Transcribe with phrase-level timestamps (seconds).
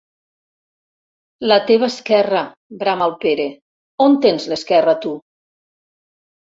[1.51, 2.43] La teva esquerra!
[2.81, 3.49] —brama el Pere—
[4.09, 5.17] On tens l'esquerra, tu?